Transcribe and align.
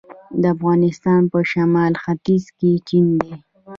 د 0.41 0.43
افغانستان 0.55 1.21
په 1.31 1.39
شمال 1.51 1.93
ختیځ 2.03 2.43
کې 2.57 2.71
چین 2.87 3.07
دی 3.21 3.33